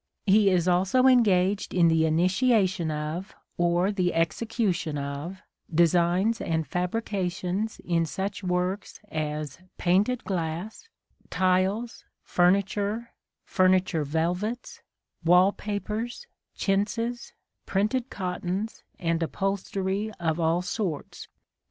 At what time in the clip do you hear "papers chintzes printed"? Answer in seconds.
15.51-18.09